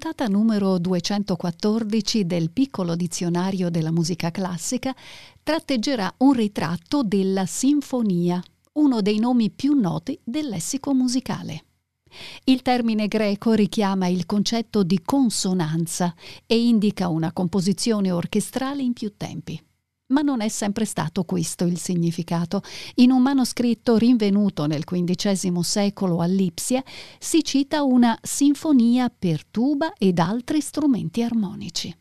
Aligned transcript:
Puntata 0.00 0.28
numero 0.28 0.78
214 0.78 2.24
del 2.24 2.50
piccolo 2.50 2.96
dizionario 2.96 3.68
della 3.68 3.90
musica 3.90 4.30
classica 4.30 4.96
tratteggerà 5.42 6.10
un 6.20 6.32
ritratto 6.32 7.02
della 7.02 7.44
sinfonia, 7.44 8.42
uno 8.78 9.02
dei 9.02 9.18
nomi 9.18 9.50
più 9.50 9.74
noti 9.74 10.18
del 10.24 10.48
lessico 10.48 10.94
musicale. 10.94 11.64
Il 12.44 12.62
termine 12.62 13.08
greco 13.08 13.52
richiama 13.52 14.06
il 14.06 14.24
concetto 14.24 14.82
di 14.84 15.02
consonanza 15.04 16.14
e 16.46 16.58
indica 16.58 17.08
una 17.08 17.34
composizione 17.34 18.10
orchestrale 18.10 18.80
in 18.80 18.94
più 18.94 19.12
tempi. 19.18 19.62
Ma 20.10 20.22
non 20.22 20.40
è 20.40 20.48
sempre 20.48 20.84
stato 20.84 21.24
questo 21.24 21.64
il 21.64 21.78
significato. 21.78 22.62
In 22.96 23.12
un 23.12 23.22
manoscritto 23.22 23.96
rinvenuto 23.96 24.66
nel 24.66 24.84
XV 24.84 25.60
secolo 25.60 26.20
a 26.20 26.26
Lipsia 26.26 26.82
si 27.18 27.44
cita 27.44 27.82
una 27.82 28.18
sinfonia 28.20 29.12
per 29.16 29.44
tuba 29.46 29.92
ed 29.94 30.18
altri 30.18 30.60
strumenti 30.60 31.22
armonici. 31.22 31.96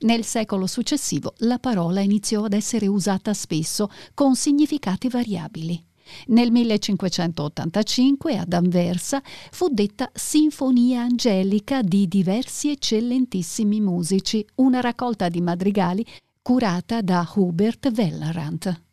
Nel 0.00 0.24
secolo 0.24 0.66
successivo 0.66 1.34
la 1.38 1.58
parola 1.58 2.00
iniziò 2.00 2.44
ad 2.44 2.52
essere 2.52 2.86
usata 2.86 3.34
spesso 3.34 3.90
con 4.14 4.36
significati 4.36 5.08
variabili. 5.08 5.82
Nel 6.26 6.50
1585 6.50 8.36
ad 8.36 8.52
Anversa 8.52 9.22
fu 9.50 9.68
detta 9.68 10.10
Sinfonia 10.12 11.02
Angelica 11.02 11.82
di 11.82 12.08
diversi 12.08 12.70
eccellentissimi 12.70 13.80
musici, 13.80 14.44
una 14.56 14.80
raccolta 14.80 15.28
di 15.28 15.40
madrigali 15.40 16.04
curata 16.50 17.00
da 17.00 17.24
Hubert 17.34 17.92
Wellerant. 17.94 18.89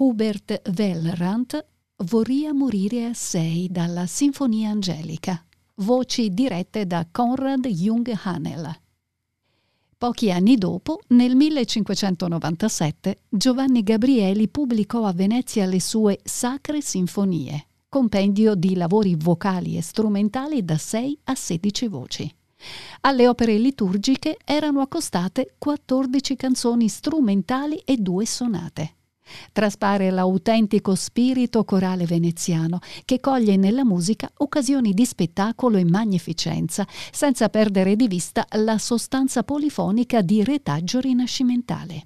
Hubert 0.00 0.62
Wellrant 0.78 1.66
Vorria 2.04 2.54
morire 2.54 3.06
a 3.06 3.14
sei 3.14 3.66
dalla 3.68 4.06
Sinfonia 4.06 4.70
Angelica, 4.70 5.44
voci 5.76 6.32
dirette 6.32 6.86
da 6.86 7.04
Konrad 7.10 7.66
Jung 7.66 8.08
Hanel. 8.22 8.80
Pochi 9.98 10.30
anni 10.30 10.54
dopo, 10.54 11.00
nel 11.08 11.34
1597, 11.34 13.22
Giovanni 13.28 13.82
Gabrieli 13.82 14.46
pubblicò 14.46 15.04
a 15.04 15.12
Venezia 15.12 15.66
le 15.66 15.80
sue 15.80 16.20
Sacre 16.22 16.80
Sinfonie, 16.80 17.66
compendio 17.88 18.54
di 18.54 18.76
lavori 18.76 19.16
vocali 19.16 19.76
e 19.76 19.82
strumentali 19.82 20.64
da 20.64 20.78
6 20.78 21.18
a 21.24 21.34
16 21.34 21.88
voci. 21.88 22.36
Alle 23.00 23.26
opere 23.26 23.58
liturgiche 23.58 24.36
erano 24.44 24.80
accostate 24.80 25.54
14 25.58 26.36
canzoni 26.36 26.88
strumentali 26.88 27.78
e 27.84 27.96
due 27.96 28.26
sonate. 28.26 28.92
Traspare 29.52 30.10
l'autentico 30.10 30.94
spirito 30.94 31.64
corale 31.64 32.04
veneziano 32.04 32.80
che 33.04 33.20
coglie 33.20 33.56
nella 33.56 33.84
musica 33.84 34.30
occasioni 34.38 34.92
di 34.92 35.04
spettacolo 35.04 35.76
e 35.76 35.84
magnificenza, 35.84 36.86
senza 37.10 37.48
perdere 37.48 37.96
di 37.96 38.08
vista 38.08 38.46
la 38.56 38.78
sostanza 38.78 39.42
polifonica 39.42 40.20
di 40.22 40.42
retaggio 40.44 41.00
rinascimentale. 41.00 42.02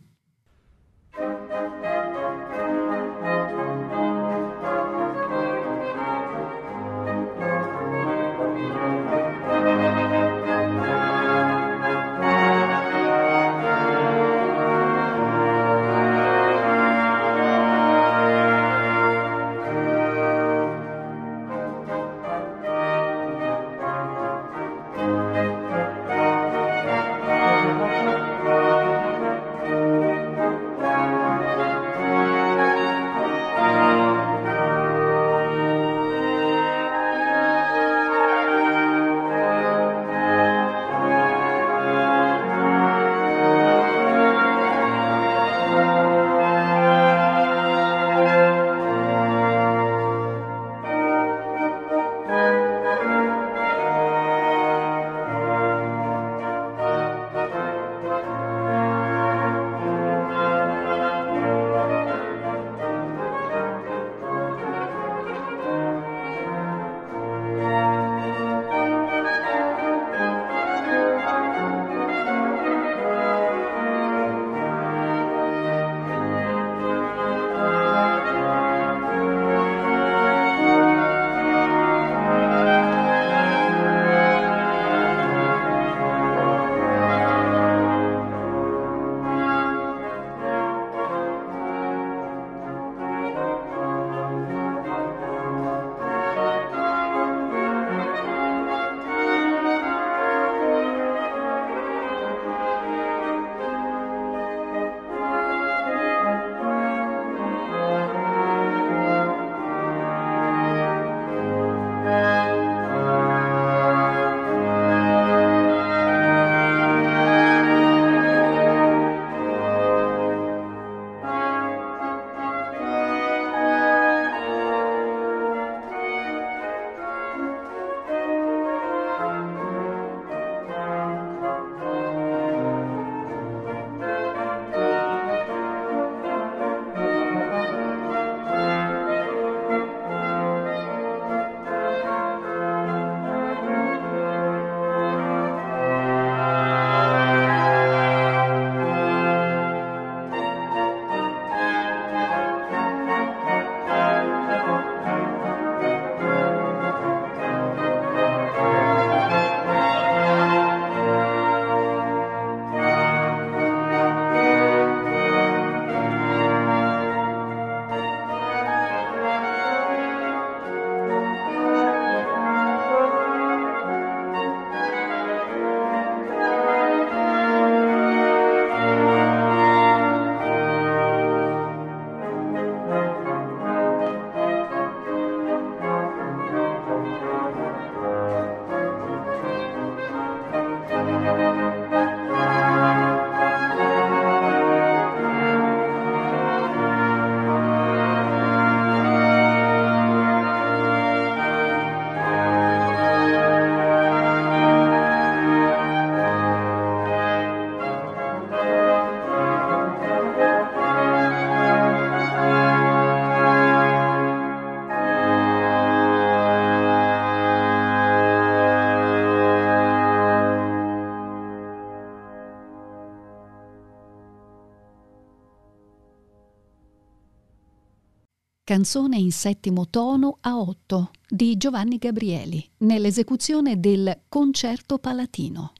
Canzone 228.72 229.18
in 229.18 229.32
settimo 229.32 229.86
tono 229.90 230.38
a 230.40 230.58
otto 230.58 231.10
di 231.28 231.58
Giovanni 231.58 231.98
Gabrieli, 231.98 232.66
nell'esecuzione 232.78 233.78
del 233.78 234.22
Concerto 234.30 234.96
Palatino. 234.96 235.74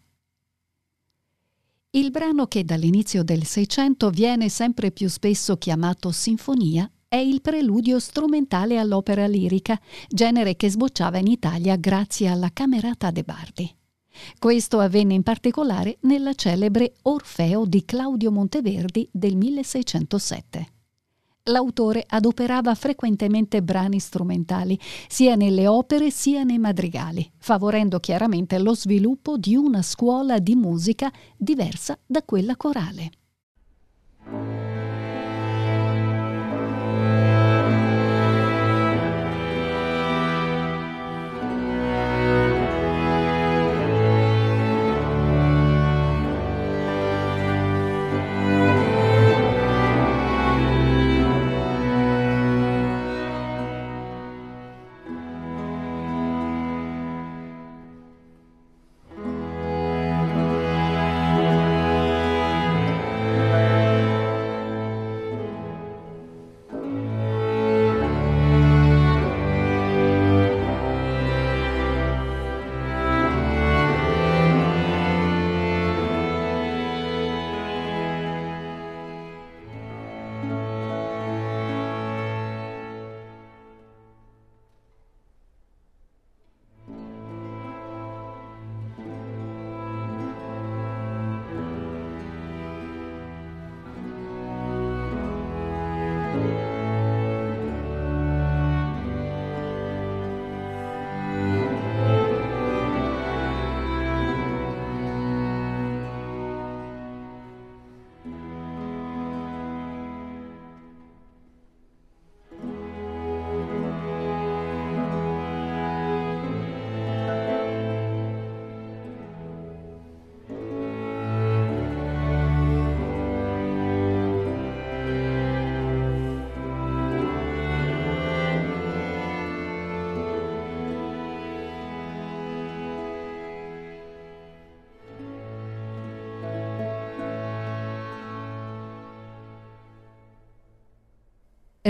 Il 1.93 2.11
brano 2.11 2.49
che 2.49 2.67
dall'inizio 2.67 3.23
del 3.23 3.47
Seicento 3.47 4.11
viene 4.11 4.51
sempre 4.51 4.91
più 4.91 5.09
spesso 5.09 5.57
chiamato 5.57 6.11
sinfonia 6.11 6.87
è 7.09 7.17
il 7.17 7.41
preludio 7.41 7.99
strumentale 7.99 8.77
all'opera 8.77 9.27
lirica, 9.27 9.81
genere 10.09 10.55
che 10.57 10.69
sbocciava 10.69 11.17
in 11.17 11.29
Italia 11.29 11.77
grazie 11.77 12.29
alla 12.29 12.51
Camerata 12.53 13.11
de 13.11 13.23
Bardi. 13.23 13.75
Questo 14.39 14.81
avvenne 14.81 15.15
in 15.15 15.23
particolare 15.23 15.97
nella 16.03 16.35
celebre 16.35 16.93
Orfeo 17.05 17.65
di 17.65 17.87
Claudio 17.87 18.31
Monteverdi 18.31 19.09
del 19.11 19.35
1607 19.35 20.73
l'autore 21.45 22.05
adoperava 22.07 22.75
frequentemente 22.75 23.63
brani 23.63 23.99
strumentali, 23.99 24.79
sia 25.09 25.35
nelle 25.35 25.67
opere 25.67 26.11
sia 26.11 26.45
nei 26.45 26.59
madrigali, 26.59 27.29
favorendo 27.39 27.99
chiaramente 27.99 28.59
lo 28.59 28.75
sviluppo 28.75 29.37
di 29.37 29.57
una 29.57 29.83
scuola 29.83 30.39
di 30.39 30.55
musica 30.55 31.11
diversa 31.37 31.99
da 32.07 32.23
quella 32.23 32.57
corale. 32.57 33.11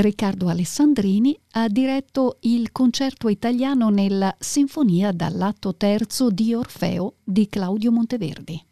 Riccardo 0.03 0.49
Alessandrini 0.49 1.39
ha 1.53 1.69
diretto 1.69 2.39
il 2.41 2.73
concerto 2.73 3.29
italiano 3.29 3.89
nella 3.89 4.35
Sinfonia 4.37 5.13
dall'atto 5.13 5.77
terzo 5.77 6.29
di 6.29 6.53
Orfeo 6.53 7.19
di 7.23 7.47
Claudio 7.47 7.93
Monteverdi. 7.93 8.67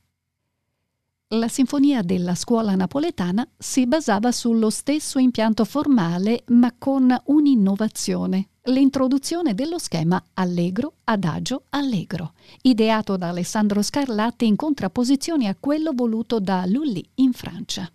La 1.28 1.46
sinfonia 1.46 2.02
della 2.02 2.34
scuola 2.34 2.75
napoletana 2.75 3.49
si 3.56 3.87
basava 3.87 4.32
sullo 4.32 4.70
stesso 4.70 5.20
impianto 5.20 5.64
formale 5.64 6.42
ma 6.49 6.75
con 6.76 7.16
un'innovazione, 7.26 8.49
l'introduzione 8.62 9.54
dello 9.54 9.78
schema 9.78 10.20
allegro, 10.34 10.94
adagio, 11.04 11.66
allegro, 11.68 12.32
ideato 12.62 13.16
da 13.16 13.28
Alessandro 13.28 13.82
Scarlatti 13.82 14.49
in 14.49 14.56
contrapposizione 14.56 15.46
a 15.46 15.54
quello 15.58 15.92
voluto 15.94 16.40
da 16.40 16.64
Lully 16.66 17.08
in 17.14 17.32
Francia. 17.32 17.88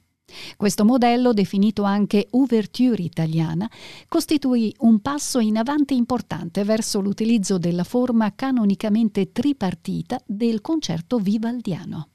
Questo 0.57 0.85
modello, 0.85 1.33
definito 1.33 1.83
anche 1.83 2.27
ouverture 2.31 3.01
italiana, 3.01 3.69
costituì 4.07 4.73
un 4.79 4.99
passo 4.99 5.39
in 5.39 5.57
avanti 5.57 5.95
importante 5.95 6.63
verso 6.63 6.99
l'utilizzo 6.99 7.57
della 7.57 7.83
forma 7.83 8.33
canonicamente 8.33 9.31
tripartita 9.31 10.19
del 10.25 10.61
concerto 10.61 11.19
vivaldiano. 11.19 12.09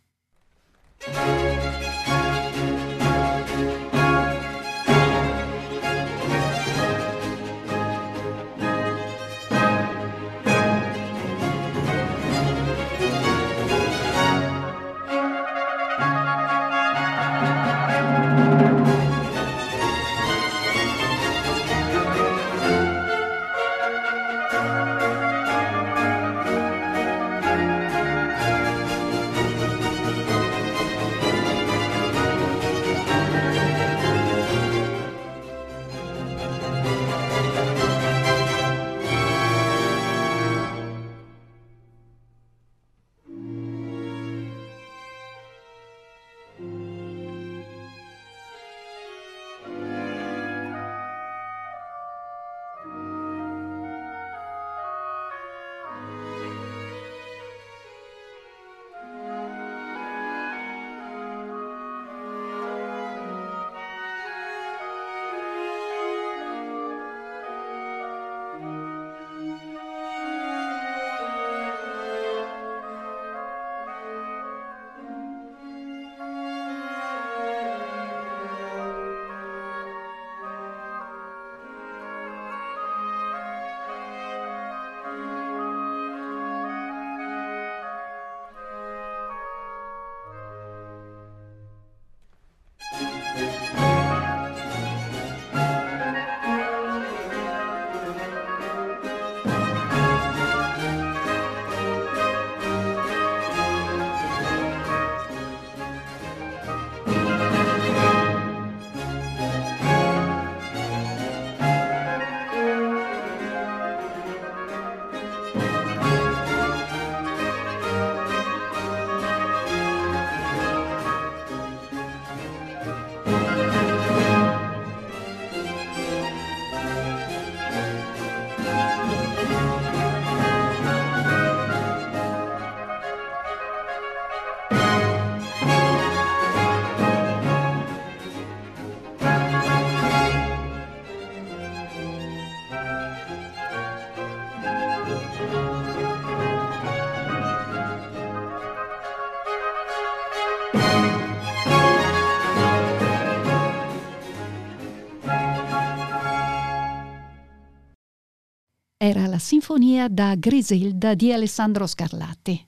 Era 159.11 159.27
la 159.27 159.39
sinfonia 159.39 160.09
da 160.09 160.37
Griselda 160.37 161.15
di 161.15 161.33
Alessandro 161.33 161.87
Scarlatti. 161.87 162.65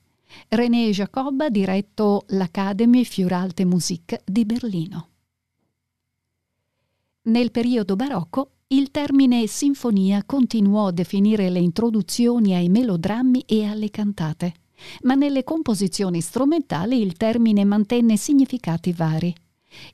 René 0.49 0.89
Jacob 0.89 1.39
ha 1.39 1.49
diretto 1.49 2.25
l'Academy 2.27 3.05
für 3.05 3.33
Alte 3.33 3.63
Musik 3.63 4.21
di 4.25 4.43
Berlino. 4.43 5.07
Nel 7.23 7.51
periodo 7.51 7.95
barocco 7.95 8.51
il 8.67 8.91
termine 8.91 9.47
sinfonia 9.47 10.23
continuò 10.25 10.87
a 10.87 10.91
definire 10.91 11.49
le 11.49 11.59
introduzioni 11.59 12.53
ai 12.55 12.67
melodrammi 12.67 13.45
e 13.45 13.65
alle 13.65 13.89
cantate, 13.89 14.53
ma 15.03 15.13
nelle 15.13 15.45
composizioni 15.45 16.19
strumentali 16.19 16.99
il 17.01 17.13
termine 17.13 17.63
mantenne 17.63 18.17
significati 18.17 18.91
vari. 18.91 19.33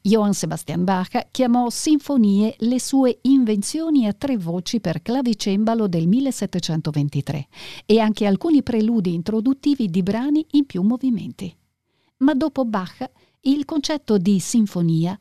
Johann 0.02 0.32
Sebastian 0.32 0.84
Bach 0.84 1.28
chiamò 1.32 1.70
sinfonie 1.70 2.56
le 2.60 2.80
sue 2.80 3.20
invenzioni 3.24 4.08
a 4.08 4.14
tre 4.14 4.38
voci 4.38 4.80
per 4.80 5.02
clavicembalo 5.02 5.88
del 5.88 6.08
1723 6.08 7.48
e 7.86 8.00
anche 8.00 8.26
alcuni 8.26 8.64
preludi 8.64 9.14
introduttivi 9.14 9.90
di 9.90 10.04
brani 10.04 10.46
in 10.52 10.66
più 10.66 10.82
movimenti. 10.82 11.56
Ma 12.18 12.34
dopo 12.34 12.66
Bach 12.66 13.10
il 13.42 13.66
concetto 13.66 14.18
di 14.18 14.40
sinfonia 14.40 15.18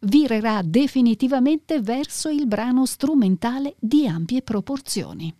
virerà 0.00 0.62
definitivamente 0.62 1.80
verso 1.80 2.28
il 2.28 2.46
brano 2.46 2.86
strumentale 2.86 3.76
di 3.78 4.06
ampie 4.06 4.42
proporzioni. 4.42 5.34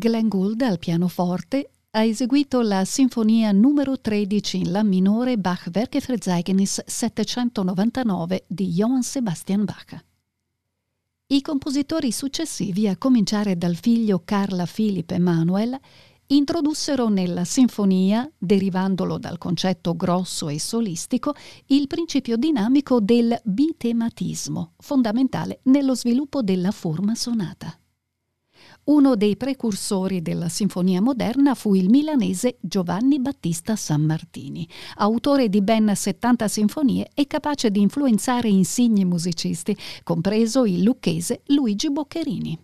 Glenn 0.00 0.28
Gould 0.28 0.62
al 0.62 0.78
pianoforte 0.78 1.72
ha 1.90 2.02
eseguito 2.04 2.62
la 2.62 2.86
sinfonia 2.86 3.52
numero 3.52 4.00
13 4.00 4.56
in 4.56 4.70
La 4.70 4.82
minore 4.82 5.36
Bach 5.36 5.68
Werkverzeichnis 5.70 6.84
799 6.86 8.44
di 8.46 8.68
Johann 8.68 9.00
Sebastian 9.00 9.66
Bach. 9.66 10.02
I 11.26 11.42
compositori 11.42 12.12
successivi, 12.12 12.88
a 12.88 12.96
cominciare 12.96 13.58
dal 13.58 13.76
figlio 13.76 14.22
Carla 14.24 14.64
Philipp 14.64 15.10
Emanuel, 15.10 15.78
introdussero 16.28 17.10
nella 17.10 17.44
sinfonia, 17.44 18.26
derivandolo 18.38 19.18
dal 19.18 19.36
concetto 19.36 19.94
grosso 19.96 20.48
e 20.48 20.58
solistico, 20.58 21.34
il 21.66 21.88
principio 21.88 22.38
dinamico 22.38 23.00
del 23.00 23.38
bitematismo, 23.44 24.72
fondamentale 24.78 25.60
nello 25.64 25.94
sviluppo 25.94 26.40
della 26.40 26.70
forma 26.70 27.14
sonata. 27.14 27.78
Uno 28.90 29.14
dei 29.14 29.36
precursori 29.36 30.20
della 30.20 30.48
sinfonia 30.48 31.00
moderna 31.00 31.54
fu 31.54 31.74
il 31.74 31.88
milanese 31.88 32.56
Giovanni 32.60 33.20
Battista 33.20 33.76
Sammartini, 33.76 34.68
autore 34.96 35.48
di 35.48 35.62
ben 35.62 35.92
70 35.94 36.48
sinfonie 36.48 37.08
e 37.14 37.28
capace 37.28 37.70
di 37.70 37.80
influenzare 37.80 38.48
insigni 38.48 39.04
musicisti, 39.04 39.76
compreso 40.02 40.64
il 40.64 40.82
lucchese 40.82 41.42
Luigi 41.46 41.88
Boccherini. 41.88 42.58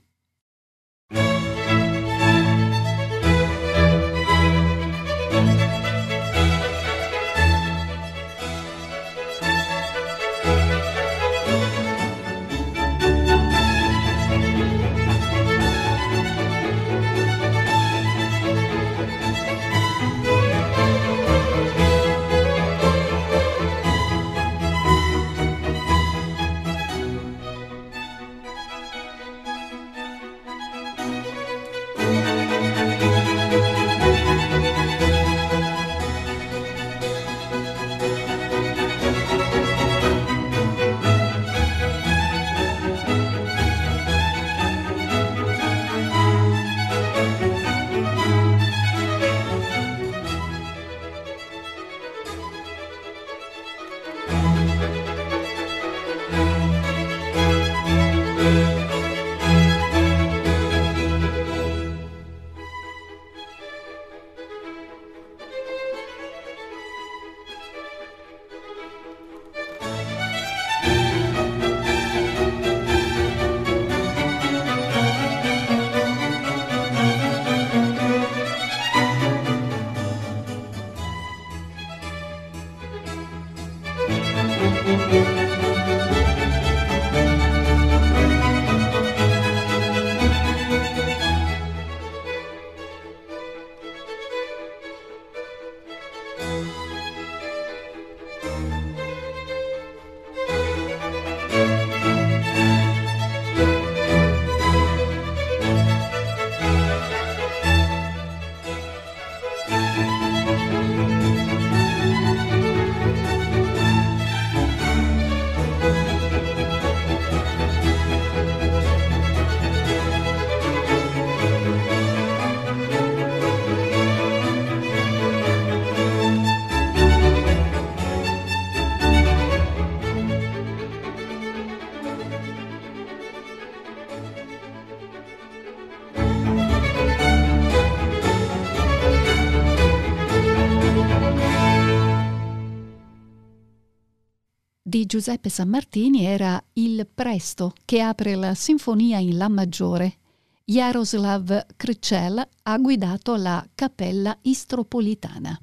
Giuseppe 145.07 145.51
Sammartini 145.51 146.25
era 146.25 146.61
il 146.73 147.07
Presto 147.07 147.75
che 147.85 148.01
apre 148.01 148.35
la 148.35 148.55
sinfonia 148.55 149.19
in 149.19 149.37
La 149.37 149.49
maggiore. 149.49 150.16
Jaroslav 150.64 151.66
Krycel 151.77 152.49
ha 152.64 152.79
guidato 152.79 153.37
la 153.37 153.64
Cappella 153.73 154.37
Istropolitana. 154.42 155.57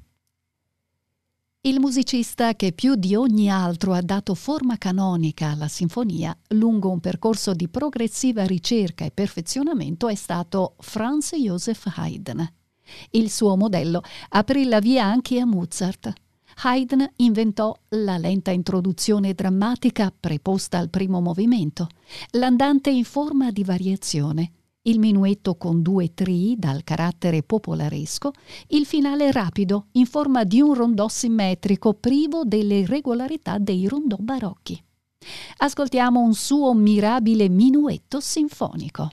Il 1.60 1.78
musicista 1.78 2.54
che 2.54 2.72
più 2.72 2.94
di 2.94 3.14
ogni 3.14 3.50
altro 3.50 3.92
ha 3.92 4.00
dato 4.00 4.34
forma 4.34 4.78
canonica 4.78 5.50
alla 5.50 5.68
sinfonia 5.68 6.34
lungo 6.48 6.88
un 6.88 7.00
percorso 7.00 7.52
di 7.52 7.68
progressiva 7.68 8.46
ricerca 8.46 9.04
e 9.04 9.10
perfezionamento 9.10 10.08
è 10.08 10.14
stato 10.14 10.74
Franz 10.78 11.34
Joseph 11.34 11.92
Haydn. 11.94 12.50
Il 13.10 13.30
suo 13.30 13.58
modello 13.58 14.00
aprì 14.30 14.64
la 14.64 14.78
via 14.78 15.04
anche 15.04 15.38
a 15.38 15.44
Mozart. 15.44 16.12
Haydn 16.62 17.04
inventò 17.16 17.76
la 17.90 18.16
lenta 18.16 18.50
introduzione 18.50 19.34
drammatica 19.34 20.12
preposta 20.18 20.78
al 20.78 20.90
primo 20.90 21.20
movimento, 21.20 21.88
l'andante 22.32 22.90
in 22.90 23.04
forma 23.04 23.50
di 23.50 23.64
variazione, 23.64 24.52
il 24.82 24.98
minuetto 24.98 25.56
con 25.56 25.82
due 25.82 26.12
trii 26.14 26.56
dal 26.58 26.84
carattere 26.84 27.42
popolaresco, 27.42 28.32
il 28.68 28.86
finale 28.86 29.32
rapido 29.32 29.86
in 29.92 30.06
forma 30.06 30.44
di 30.44 30.60
un 30.60 30.74
rondò 30.74 31.08
simmetrico 31.08 31.94
privo 31.94 32.44
delle 32.44 32.80
irregolarità 32.80 33.58
dei 33.58 33.88
rondò 33.88 34.16
barocchi. 34.18 34.82
Ascoltiamo 35.58 36.20
un 36.20 36.34
suo 36.34 36.74
mirabile 36.74 37.48
minuetto 37.48 38.20
sinfonico. 38.20 39.10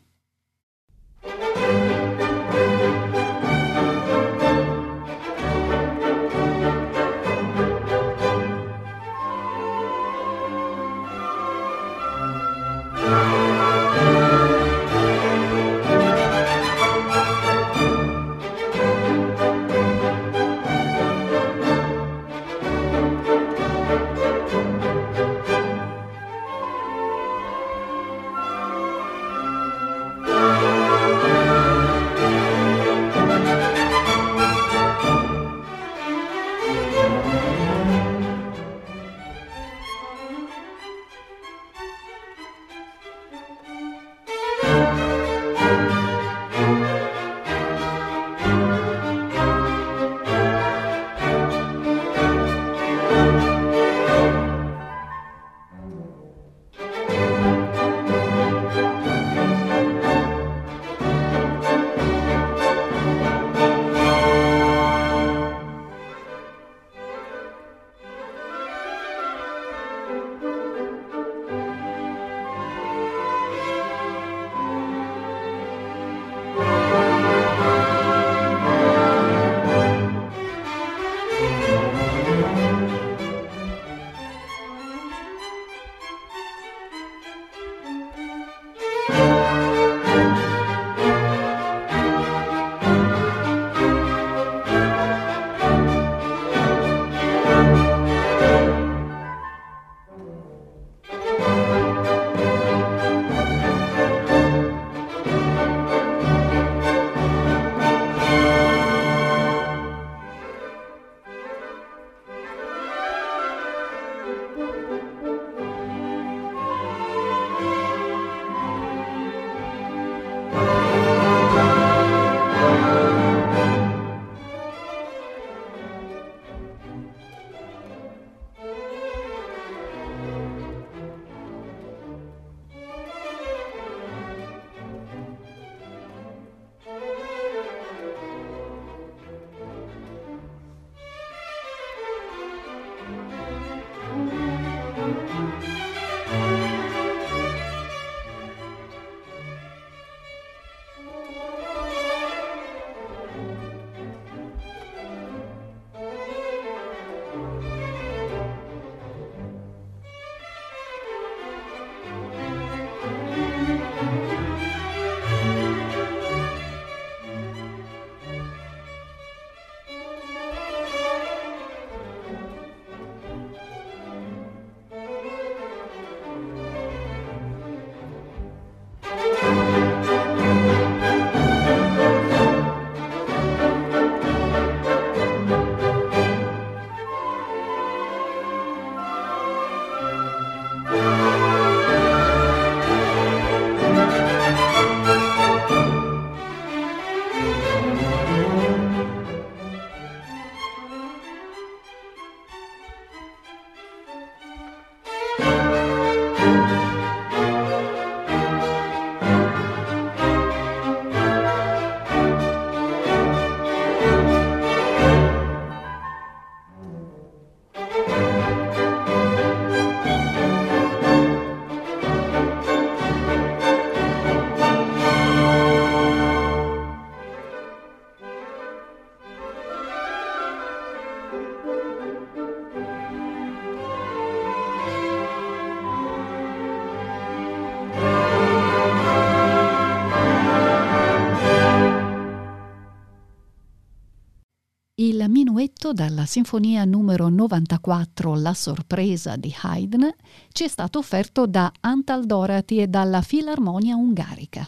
Dalla 245.93 246.25
sinfonia 246.25 246.85
numero 246.85 247.29
94 247.29 248.35
La 248.35 248.53
sorpresa 248.53 249.35
di 249.35 249.53
Haydn 249.61 250.13
ci 250.51 250.63
è 250.63 250.67
stato 250.67 250.99
offerto 250.99 251.45
da 251.45 251.71
Antal 251.81 252.25
Dorati 252.25 252.77
e 252.77 252.87
dalla 252.87 253.21
Filarmonia 253.21 253.95
Ungarica. 253.95 254.67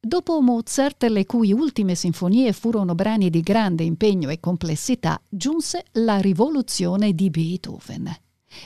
Dopo 0.00 0.40
Mozart, 0.40 1.04
le 1.04 1.24
cui 1.26 1.52
ultime 1.52 1.94
sinfonie 1.94 2.52
furono 2.52 2.94
brani 2.94 3.30
di 3.30 3.40
grande 3.40 3.84
impegno 3.84 4.28
e 4.28 4.40
complessità, 4.40 5.20
giunse 5.28 5.84
la 5.92 6.18
rivoluzione 6.18 7.14
di 7.14 7.30
Beethoven. 7.30 8.14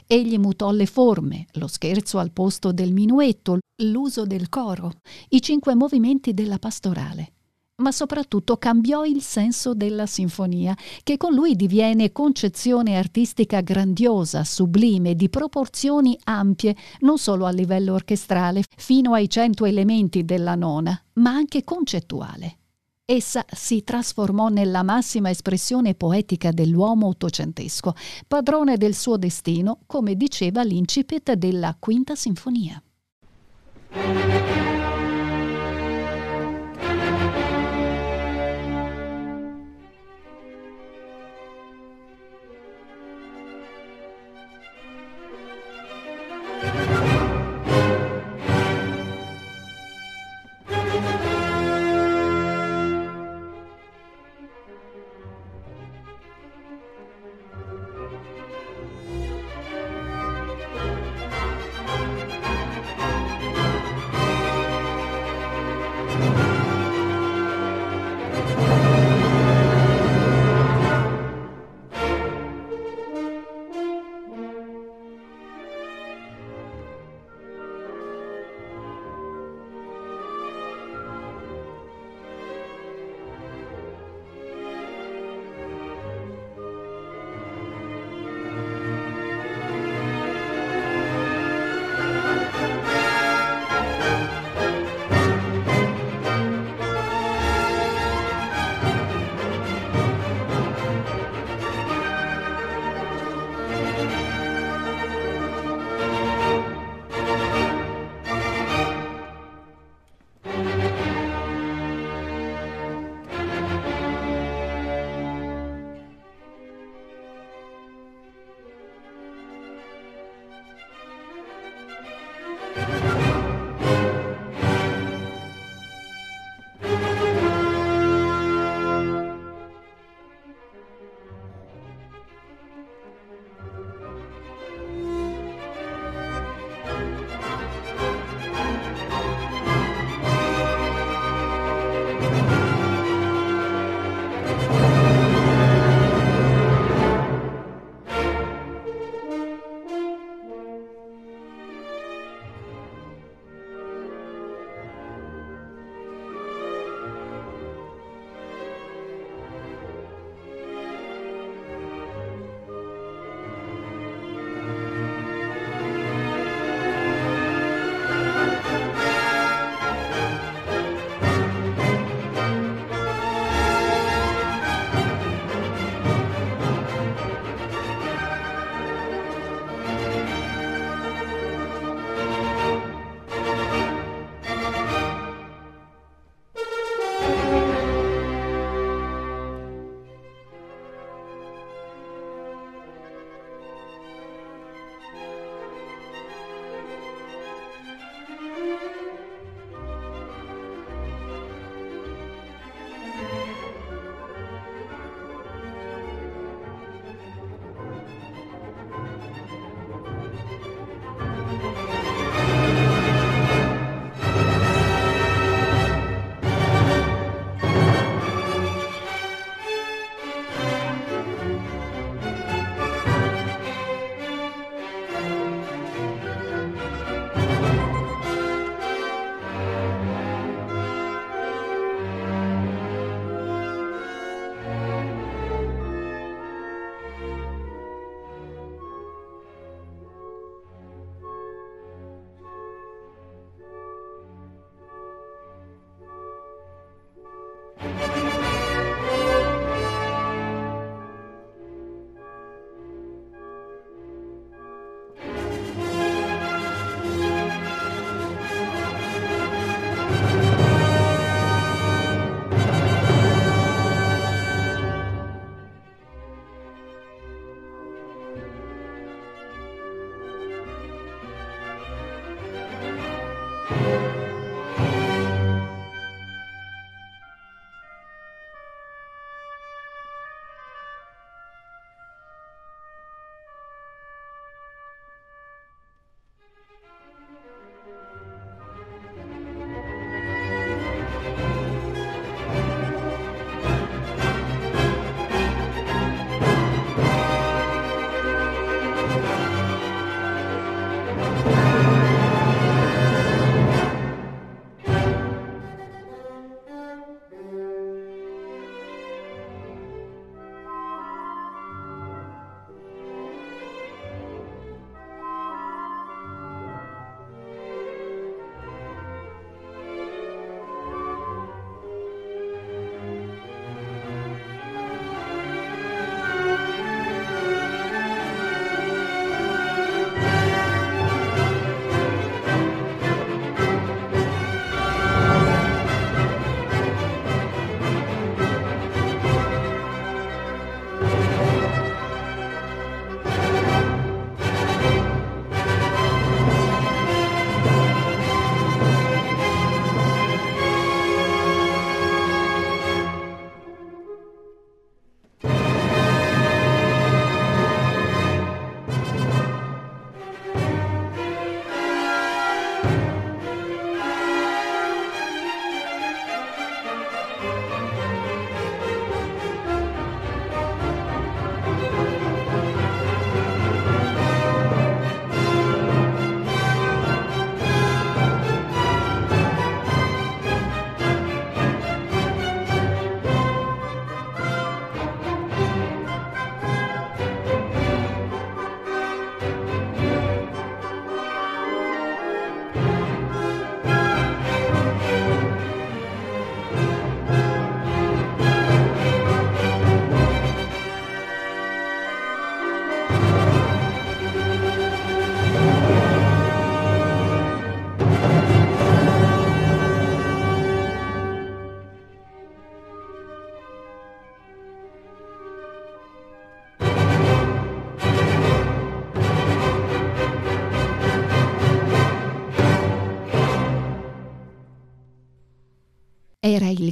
Egli 0.07 0.39
mutò 0.39 0.71
le 0.71 0.87
forme, 0.87 1.47
lo 1.53 1.67
scherzo 1.67 2.19
al 2.19 2.33
posto 2.33 2.73
del 2.73 2.93
minuetto, 2.93 3.59
l'uso 3.83 4.27
del 4.27 4.49
coro, 4.49 4.93
i 5.29 5.41
cinque 5.41 5.75
movimenti 5.75 6.35
della 6.35 6.59
pastorale 6.59 7.33
ma 7.79 7.93
soprattutto 7.93 8.57
cambiò 8.57 9.05
il 9.05 9.23
senso 9.23 9.75
della 9.75 10.07
sinfonia, 10.07 10.77
che 11.03 11.17
con 11.17 11.33
lui 11.33 11.55
diviene 11.55 12.13
concezione 12.13 12.97
artistica 12.97 13.61
grandiosa, 13.61 14.43
sublime, 14.45 15.15
di 15.15 15.29
proporzioni 15.29 16.19
ampie, 16.25 16.75
non 17.01 17.19
solo 17.19 17.47
a 17.47 17.51
livello 17.51 17.95
orchestrale, 17.95 18.65
fino 18.77 19.13
ai 19.13 19.29
cento 19.31 19.65
elementi 19.65 20.25
della 20.25 20.55
nona, 20.55 21.01
ma 21.15 21.31
anche 21.31 21.63
concettuale. 21.63 22.57
Essa 23.05 23.45
si 23.49 23.85
trasformò 23.85 24.49
nella 24.49 24.83
massima 24.83 25.31
espressione 25.31 25.95
poetica 25.95 26.51
dell'uomo 26.51 27.07
ottocentesco, 27.07 27.95
padrone 28.27 28.77
del 28.77 28.95
suo 28.95 29.17
destino, 29.17 29.79
come 29.87 30.15
diceva 30.15 30.63
l'incipit 30.63 31.33
della 31.33 31.75
Quinta 31.79 32.15
Sinfonia. 32.15 32.83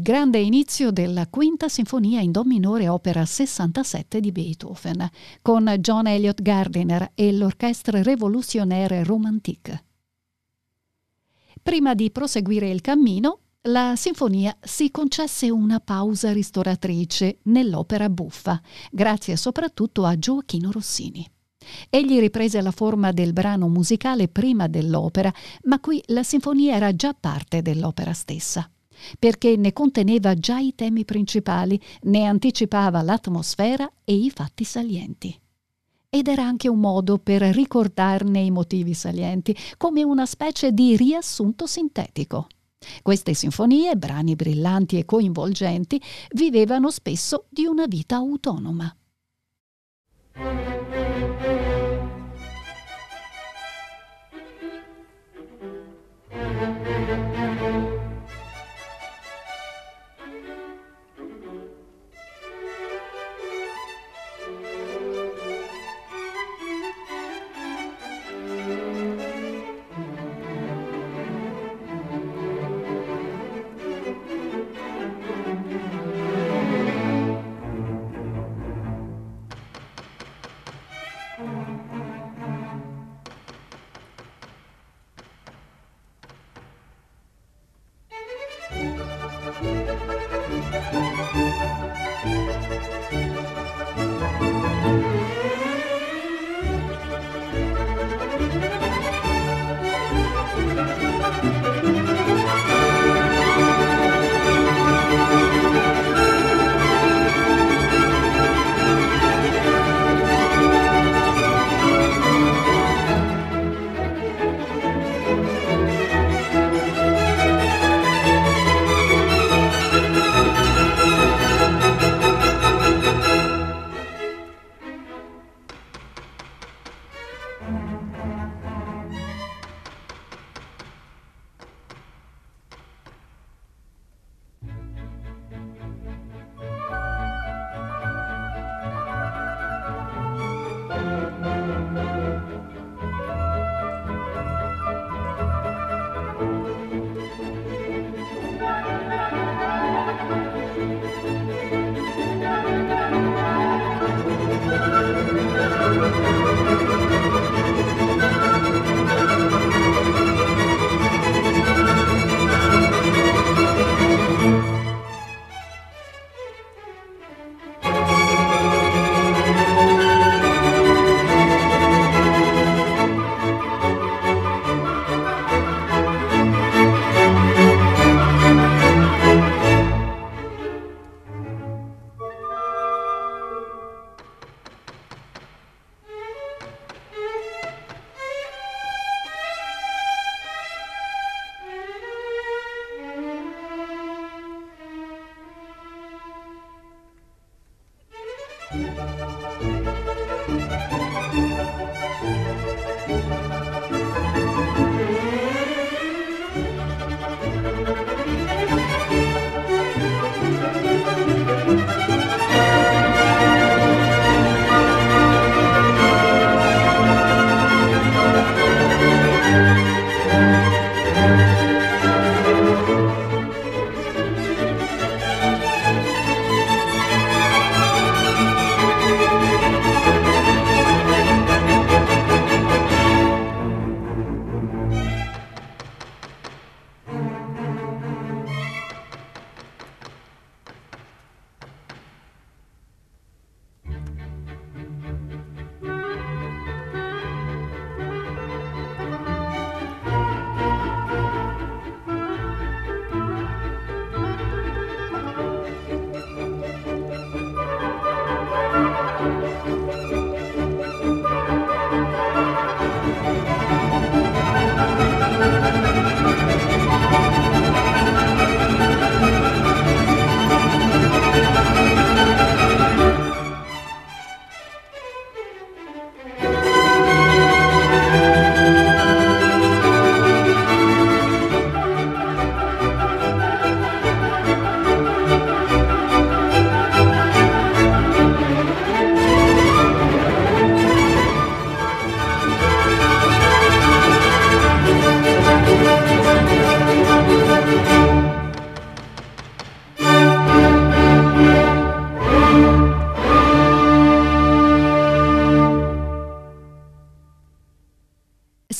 Grande 0.06 0.38
inizio 0.38 0.92
della 0.92 1.26
quinta 1.26 1.68
sinfonia 1.68 2.20
in 2.20 2.30
Do 2.30 2.44
minore 2.44 2.88
opera 2.88 3.24
67 3.24 4.20
di 4.20 4.30
Beethoven, 4.30 5.10
con 5.42 5.66
John 5.80 6.06
Elliott 6.06 6.42
Gardiner 6.42 7.10
e 7.12 7.32
l'Orchestre 7.32 8.04
Révolutionnaire 8.04 9.02
Romantique. 9.02 9.84
Prima 11.60 11.96
di 11.96 12.12
proseguire 12.12 12.70
il 12.70 12.82
cammino, 12.82 13.40
la 13.62 13.94
sinfonia 13.96 14.56
si 14.60 14.92
concesse 14.92 15.50
una 15.50 15.80
pausa 15.80 16.32
ristoratrice 16.32 17.38
nell'opera 17.46 18.08
buffa, 18.08 18.60
grazie 18.92 19.34
soprattutto 19.34 20.04
a 20.04 20.16
Gioacchino 20.16 20.70
Rossini. 20.70 21.28
Egli 21.90 22.20
riprese 22.20 22.60
la 22.60 22.70
forma 22.70 23.10
del 23.10 23.32
brano 23.32 23.66
musicale 23.66 24.28
prima 24.28 24.68
dell'opera, 24.68 25.34
ma 25.64 25.80
qui 25.80 26.00
la 26.06 26.22
sinfonia 26.22 26.76
era 26.76 26.94
già 26.94 27.12
parte 27.12 27.60
dell'opera 27.60 28.12
stessa, 28.12 28.70
perché 29.18 29.56
ne 29.56 29.72
conteneva 29.72 30.34
già 30.34 30.58
i 30.58 30.74
temi 30.74 31.04
principali, 31.04 31.80
ne 32.02 32.24
anticipava 32.24 33.02
l'atmosfera 33.02 33.90
e 34.04 34.14
i 34.14 34.30
fatti 34.30 34.64
salienti. 34.64 35.38
Ed 36.08 36.28
era 36.28 36.44
anche 36.44 36.68
un 36.68 36.80
modo 36.80 37.18
per 37.18 37.42
ricordarne 37.42 38.40
i 38.40 38.50
motivi 38.50 38.94
salienti, 38.94 39.54
come 39.76 40.02
una 40.02 40.26
specie 40.26 40.72
di 40.72 40.96
riassunto 40.96 41.66
sintetico. 41.66 42.46
Queste 43.02 43.34
sinfonie, 43.34 43.96
brani 43.96 44.36
brillanti 44.36 44.98
e 44.98 45.04
coinvolgenti, 45.04 46.00
vivevano 46.32 46.90
spesso 46.90 47.46
di 47.48 47.66
una 47.66 47.86
vita 47.86 48.16
autonoma. 48.16 48.96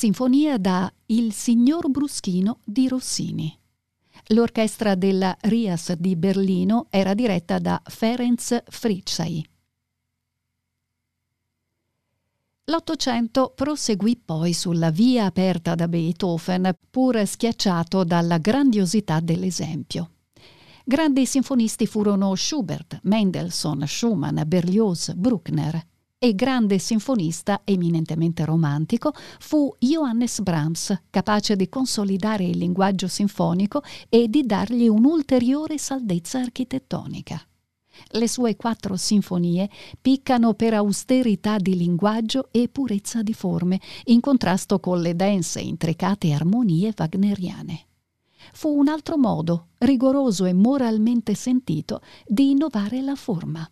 Sinfonia 0.07 0.57
da 0.57 0.89
Il 1.07 1.33
signor 1.33 1.91
Bruschino 1.91 2.61
di 2.63 2.87
Rossini. 2.87 3.59
L'orchestra 4.29 4.95
della 4.95 5.37
Rias 5.41 5.95
di 5.95 6.15
Berlino 6.15 6.87
era 6.91 7.13
diretta 7.13 7.59
da 7.59 7.83
Ferenc 7.85 8.63
Fritzai. 8.69 9.45
L'Ottocento 12.67 13.53
proseguì 13.53 14.17
poi 14.25 14.53
sulla 14.53 14.93
via 14.93 15.25
aperta 15.25 15.75
da 15.75 15.89
Beethoven, 15.89 16.73
pur 16.89 17.27
schiacciato 17.27 18.05
dalla 18.05 18.39
grandiosità 18.39 19.19
dell'esempio. 19.19 20.13
Grandi 20.85 21.27
sinfonisti 21.27 21.85
furono 21.89 22.33
Schubert, 22.37 23.01
Mendelssohn, 23.03 23.85
Schumann, 23.89 24.43
Berlioz, 24.47 25.15
Bruckner 25.15 25.85
e 26.19 26.35
grande 26.35 26.79
sinfonista 26.79 27.61
eminentemente 27.65 28.45
romantico 28.45 29.13
fu 29.39 29.75
Johannes 29.79 30.41
Brahms, 30.41 31.03
capace 31.11 31.57
di 31.57 31.69
consolidare 31.69 32.45
il 32.45 32.57
linguaggio 32.57 33.07
sinfonico 33.07 33.83
e 34.09 34.29
di 34.29 34.45
dargli 34.45 34.89
un'ulteriore 34.89 35.77
saldezza 35.77 36.39
architettonica. 36.39 37.41
Le 38.13 38.29
sue 38.29 38.57
quattro 38.57 38.97
sinfonie 38.97 39.69
piccano 40.01 40.55
per 40.55 40.75
austerità 40.75 41.57
di 41.59 41.77
linguaggio 41.77 42.49
e 42.51 42.69
purezza 42.69 43.23
di 43.23 43.33
forme, 43.33 43.81
in 44.05 44.21
contrasto 44.21 44.81
con 44.81 45.01
le 45.01 45.17
dense, 45.17 45.61
intricate 45.61 46.33
armonie 46.33 46.95
wagneriane. 46.97 47.85
Fu 48.53 48.69
un 48.69 48.89
altro 48.89 49.17
modo, 49.19 49.69
rigoroso 49.79 50.45
e 50.45 50.53
moralmente 50.53 51.35
sentito, 51.35 52.01
di 52.27 52.51
innovare 52.51 53.01
la 53.01 53.15
forma. 53.15 53.69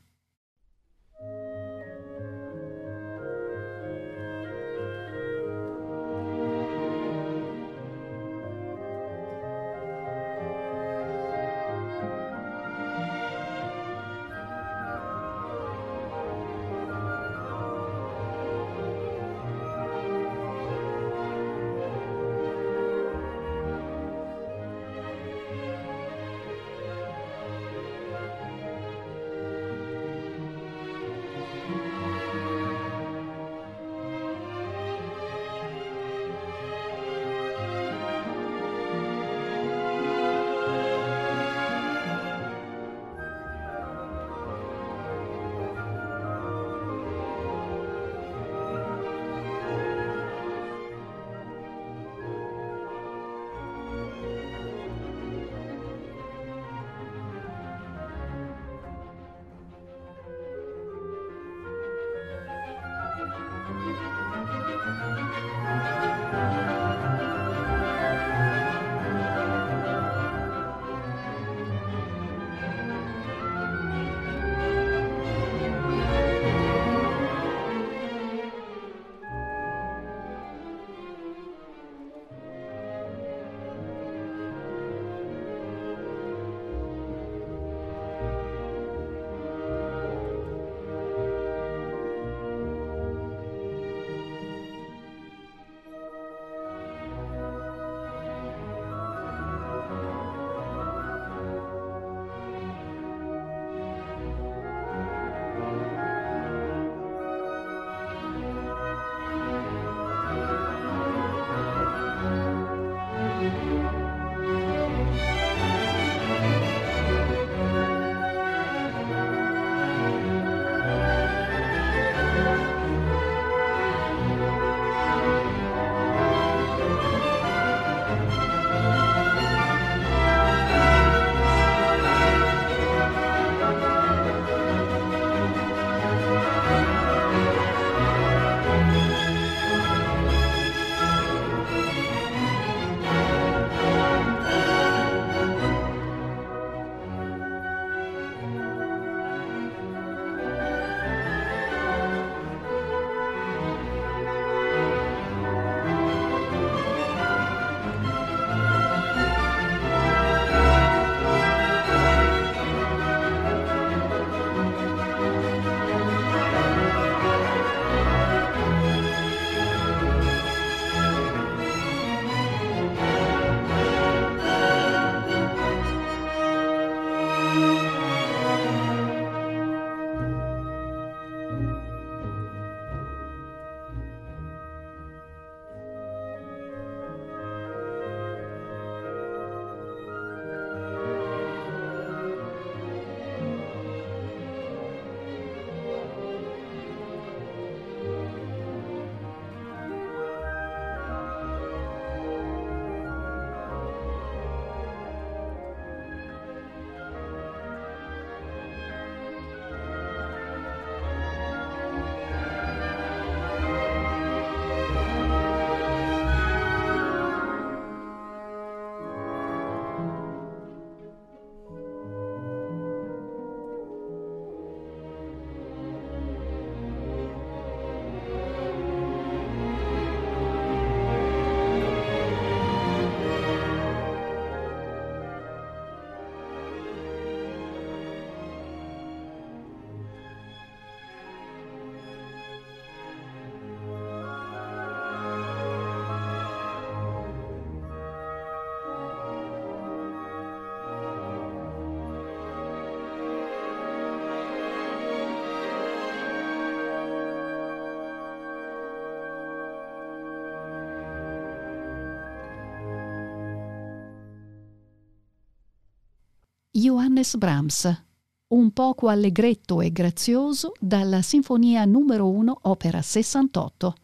Johannes 266.76 267.36
Brahms, 267.36 268.04
un 268.48 268.72
poco 268.72 269.06
allegretto 269.06 269.80
e 269.80 269.92
grazioso 269.92 270.72
dalla 270.80 271.22
Sinfonia 271.22 271.84
numero 271.84 272.28
1, 272.28 272.58
opera 272.62 273.00
68. 273.00 273.94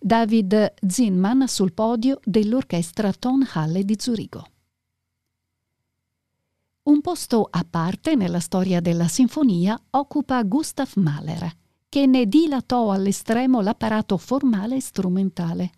David 0.00 0.74
Zinman 0.84 1.46
sul 1.46 1.72
podio 1.72 2.18
dell'orchestra 2.24 3.12
Tonhalle 3.12 3.84
di 3.84 3.94
Zurigo. 3.96 4.44
Un 6.82 7.00
posto 7.02 7.46
a 7.48 7.64
parte 7.64 8.16
nella 8.16 8.40
storia 8.40 8.80
della 8.80 9.06
sinfonia 9.06 9.80
occupa 9.90 10.42
Gustav 10.42 10.90
Mahler, 10.96 11.48
che 11.88 12.06
ne 12.06 12.26
dilatò 12.26 12.90
all'estremo 12.90 13.60
l'apparato 13.60 14.16
formale 14.16 14.74
e 14.74 14.80
strumentale. 14.80 15.70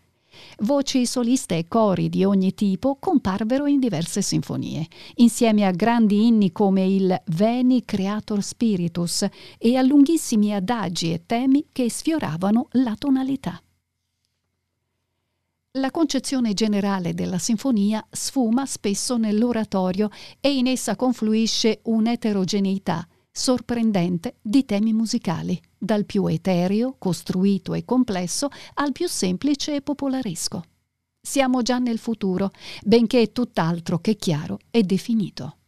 Voci 0.59 1.07
soliste 1.07 1.57
e 1.57 1.69
cori 1.69 2.09
di 2.09 2.25
ogni 2.25 2.55
tipo 2.55 2.97
comparvero 2.97 3.67
in 3.67 3.79
diverse 3.79 4.23
sinfonie, 4.23 4.87
insieme 5.17 5.65
a 5.65 5.71
grandi 5.71 6.27
inni 6.27 6.53
come 6.53 6.85
il 6.87 7.23
Veni 7.27 7.85
Creator 7.85 8.43
Spiritus 8.43 9.27
e 9.59 9.77
a 9.77 9.83
lunghissimi 9.83 10.55
adagi 10.55 11.13
e 11.13 11.23
temi 11.27 11.67
che 11.73 11.91
sfioravano 11.91 12.69
la 12.73 12.95
tonalità. 12.97 13.61
La 15.75 15.93
concezione 15.93 16.53
generale 16.53 17.15
della 17.15 17.39
sinfonia 17.39 18.05
sfuma 18.11 18.67
spesso 18.67 19.17
nell'oratorio 19.17 20.11
e 20.41 20.57
in 20.57 20.67
essa 20.67 20.97
confluisce 20.97 21.81
un'eterogeneità 21.85 23.07
sorprendente 23.31 24.37
di 24.41 24.65
temi 24.65 24.93
musicali, 24.93 25.61
dal 25.79 26.05
più 26.05 26.27
etereo, 26.27 26.97
costruito 26.99 27.75
e 27.75 27.85
complesso 27.85 28.49
al 28.75 28.93
più 28.93 29.09
semplice 29.09 29.77
e 29.77 29.83
popolaresco. 29.83 30.63
Siamo 31.21 31.63
già 31.63 31.79
nel 31.79 31.99
futuro, 31.99 32.51
benché 32.83 33.33
tutt'altro 33.33 33.99
che 33.99 34.17
chiaro 34.17 34.59
e 34.71 34.83
definito. 34.83 35.60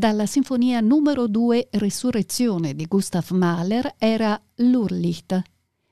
Dalla 0.00 0.24
sinfonia 0.24 0.80
numero 0.80 1.26
2 1.26 1.68
Resurrezione 1.72 2.74
di 2.74 2.86
Gustav 2.86 3.28
Mahler 3.32 3.96
era 3.98 4.40
L'Urlicht. 4.54 5.42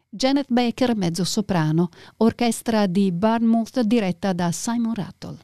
Janet 0.09 0.47
Baker 0.49 0.97
mezzo 0.97 1.25
soprano, 1.25 1.91
orchestra 2.17 2.87
di 2.87 3.13
Barmouth 3.13 3.83
diretta 3.83 4.33
da 4.33 4.51
Simon 4.51 4.95
Rattle. 4.95 5.39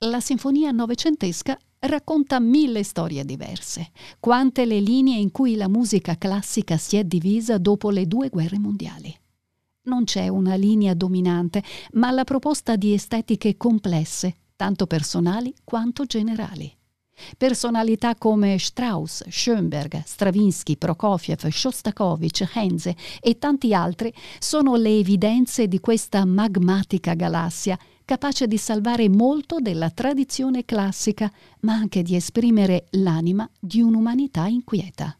La 0.00 0.20
sinfonia 0.20 0.70
novecentesca 0.72 1.58
racconta 1.78 2.38
mille 2.38 2.82
storie 2.82 3.24
diverse, 3.24 3.90
quante 4.20 4.66
le 4.66 4.80
linee 4.80 5.18
in 5.18 5.30
cui 5.30 5.54
la 5.54 5.68
musica 5.68 6.18
classica 6.18 6.76
si 6.76 6.98
è 6.98 7.04
divisa 7.04 7.56
dopo 7.56 7.88
le 7.88 8.06
due 8.06 8.28
guerre 8.28 8.58
mondiali. 8.58 9.18
Non 9.84 10.04
c'è 10.04 10.28
una 10.28 10.54
linea 10.56 10.92
dominante, 10.92 11.64
ma 11.92 12.10
la 12.10 12.24
proposta 12.24 12.76
di 12.76 12.92
estetiche 12.92 13.56
complesse, 13.56 14.39
tanto 14.60 14.86
personali 14.86 15.54
quanto 15.64 16.04
generali. 16.04 16.70
Personalità 17.38 18.14
come 18.16 18.58
Strauss, 18.58 19.26
Schoenberg, 19.26 20.02
Stravinsky, 20.04 20.76
Prokofiev, 20.76 21.48
Shostakovich, 21.48 22.46
Henze 22.52 22.94
e 23.22 23.38
tanti 23.38 23.72
altri 23.72 24.12
sono 24.38 24.76
le 24.76 24.98
evidenze 24.98 25.66
di 25.66 25.80
questa 25.80 26.26
magmatica 26.26 27.14
galassia 27.14 27.78
capace 28.04 28.46
di 28.46 28.58
salvare 28.58 29.08
molto 29.08 29.60
della 29.60 29.88
tradizione 29.88 30.66
classica, 30.66 31.32
ma 31.60 31.72
anche 31.72 32.02
di 32.02 32.14
esprimere 32.14 32.84
l'anima 32.90 33.48
di 33.58 33.80
un'umanità 33.80 34.46
inquieta. 34.46 35.16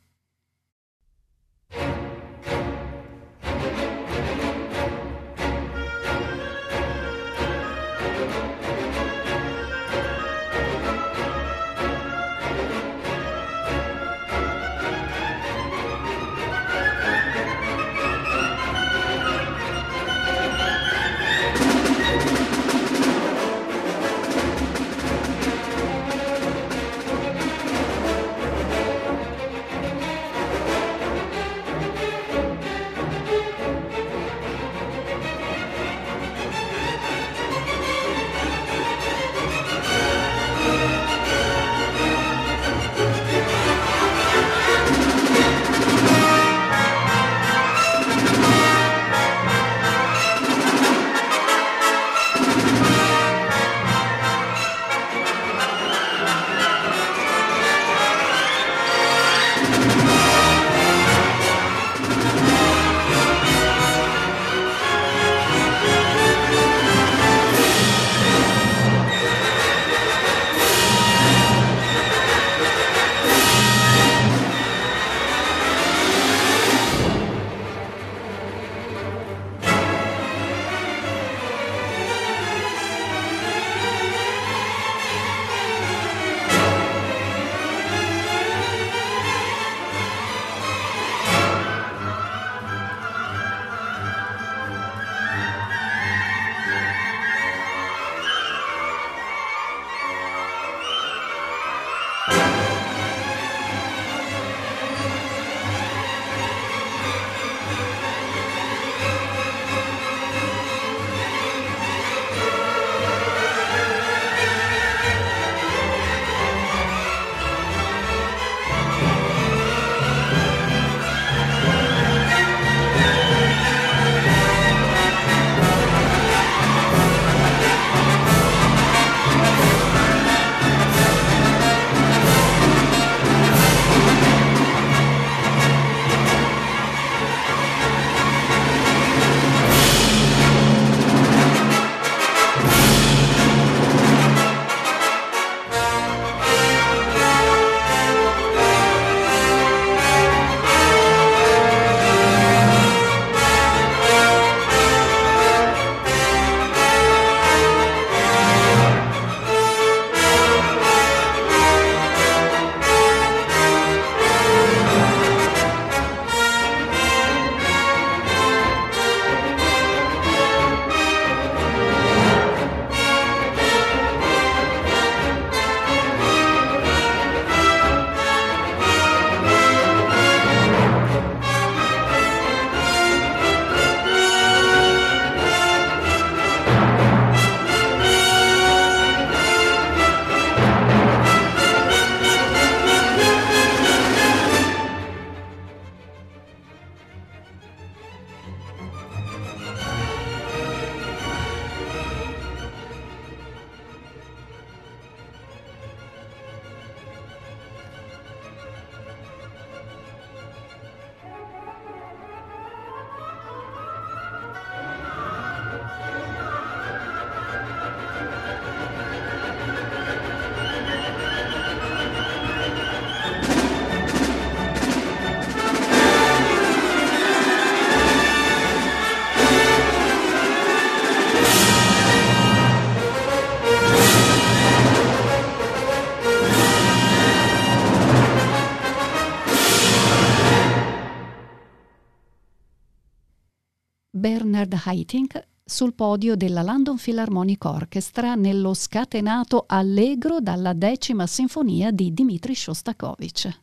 Bernard 244.61 244.83
Haitink 244.85 245.49
sul 245.65 245.95
podio 245.95 246.37
della 246.37 246.63
London 246.63 246.97
Philharmonic 246.97 247.65
Orchestra 247.65 248.35
nello 248.35 248.75
scatenato 248.75 249.65
allegro 249.67 250.41
dalla 250.41 250.75
decima 250.75 251.27
sinfonia 251.27 251.91
di 251.91 252.13
Dmitri 252.13 252.55
Shostakovich. 252.55 253.61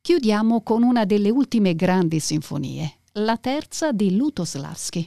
Chiudiamo 0.00 0.62
con 0.62 0.82
una 0.82 1.04
delle 1.04 1.28
ultime 1.28 1.74
grandi 1.74 2.20
sinfonie, 2.20 3.00
la 3.14 3.36
terza 3.36 3.92
di 3.92 4.16
Lutoslavski. 4.16 5.06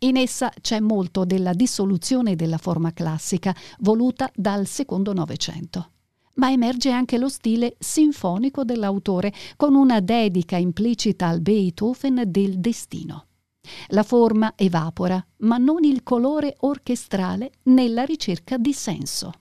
In 0.00 0.18
essa 0.18 0.52
c'è 0.60 0.78
molto 0.80 1.24
della 1.24 1.54
dissoluzione 1.54 2.36
della 2.36 2.58
forma 2.58 2.92
classica 2.92 3.54
voluta 3.78 4.30
dal 4.34 4.66
secondo 4.66 5.14
Novecento. 5.14 5.92
Ma 6.34 6.50
emerge 6.50 6.90
anche 6.90 7.16
lo 7.16 7.30
stile 7.30 7.76
sinfonico 7.78 8.64
dell'autore, 8.64 9.32
con 9.56 9.74
una 9.74 10.00
dedica 10.00 10.56
implicita 10.56 11.28
al 11.28 11.40
Beethoven 11.40 12.24
del 12.26 12.58
destino. 12.58 13.28
La 13.88 14.02
forma 14.02 14.54
evapora, 14.56 15.24
ma 15.38 15.56
non 15.56 15.84
il 15.84 16.02
colore 16.02 16.56
orchestrale 16.60 17.52
nella 17.64 18.04
ricerca 18.04 18.56
di 18.56 18.72
senso. 18.72 19.32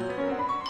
Erano 0.00 0.61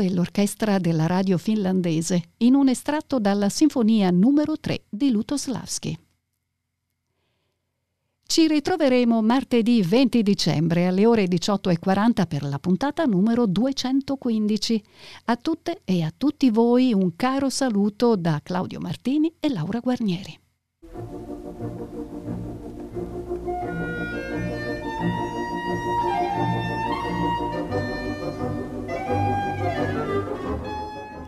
E 0.00 0.12
l'orchestra 0.12 0.78
della 0.78 1.06
radio 1.06 1.38
finlandese 1.38 2.30
in 2.38 2.54
un 2.54 2.68
estratto 2.68 3.20
dalla 3.20 3.48
Sinfonia 3.48 4.10
numero 4.10 4.58
3 4.58 4.84
di 4.88 5.10
Lutoslavski. 5.10 5.98
Ci 8.26 8.48
ritroveremo 8.48 9.22
martedì 9.22 9.82
20 9.82 10.22
dicembre 10.22 10.86
alle 10.88 11.06
ore 11.06 11.24
18.40 11.26 12.26
per 12.26 12.42
la 12.42 12.58
puntata 12.58 13.04
numero 13.04 13.46
215. 13.46 14.82
A 15.26 15.36
tutte 15.36 15.82
e 15.84 16.02
a 16.02 16.12
tutti 16.16 16.50
voi 16.50 16.92
un 16.92 17.14
caro 17.14 17.48
saluto 17.48 18.16
da 18.16 18.40
Claudio 18.42 18.80
Martini 18.80 19.32
e 19.38 19.48
Laura 19.50 19.78
Guarnieri. 19.78 20.38